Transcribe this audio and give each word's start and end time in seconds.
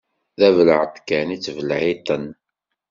D 0.39 0.41
abelεeṭ 0.47 0.95
kan 1.07 1.27
i 1.35 1.37
ttbelεiṭen. 1.39 2.25